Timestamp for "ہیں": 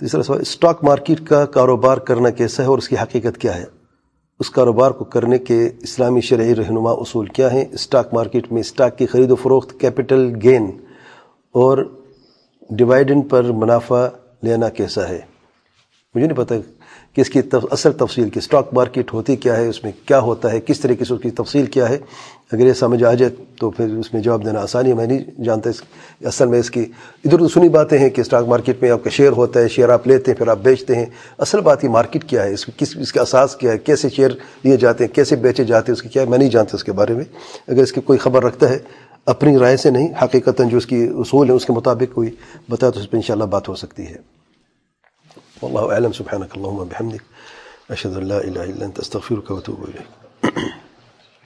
7.52-7.64, 27.98-28.08, 30.30-30.38, 30.96-31.06, 35.04-35.14, 35.92-35.96